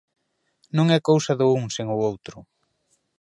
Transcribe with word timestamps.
Non 0.77 0.87
é 0.97 1.07
cousa 1.09 1.33
do 1.39 1.47
un 1.59 1.65
sen 1.75 1.87
o 1.95 1.97
outro. 2.09 2.37